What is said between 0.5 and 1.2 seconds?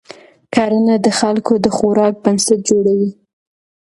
کرنه د